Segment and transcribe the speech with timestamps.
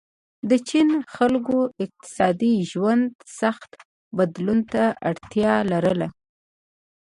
[0.49, 3.05] د چین خلکو اقتصادي ژوند
[3.39, 3.71] سخت
[4.17, 6.07] بدلون ته اړتیا لرله.